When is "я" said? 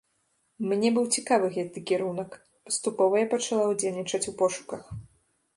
3.25-3.31